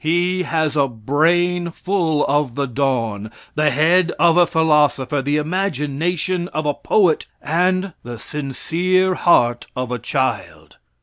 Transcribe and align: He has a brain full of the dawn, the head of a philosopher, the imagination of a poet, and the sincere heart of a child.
He 0.03 0.41
has 0.41 0.75
a 0.75 0.87
brain 0.87 1.69
full 1.69 2.25
of 2.25 2.55
the 2.55 2.65
dawn, 2.65 3.29
the 3.53 3.69
head 3.69 4.11
of 4.17 4.35
a 4.35 4.47
philosopher, 4.47 5.21
the 5.21 5.37
imagination 5.37 6.47
of 6.47 6.65
a 6.65 6.73
poet, 6.73 7.27
and 7.39 7.93
the 8.01 8.17
sincere 8.17 9.13
heart 9.13 9.67
of 9.75 9.91
a 9.91 9.99
child. 9.99 10.77